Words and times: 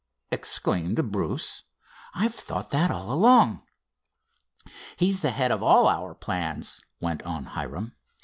exclaimed 0.31 1.11
Bruce. 1.11 1.61
"I've 2.15 2.33
thought 2.33 2.71
that 2.71 2.89
all 2.89 3.11
along." 3.13 3.61
"He's 4.97 5.19
the 5.19 5.29
head 5.29 5.51
of 5.51 5.61
all 5.61 5.87
our 5.87 6.15
plans," 6.15 6.81
went 6.99 7.21
on 7.21 7.45
Hiram. 7.45 7.93